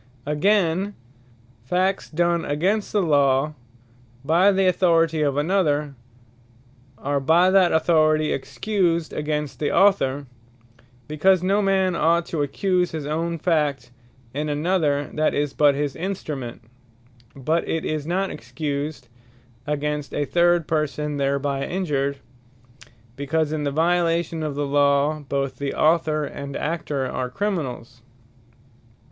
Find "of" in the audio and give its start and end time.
5.21-5.37, 24.41-24.55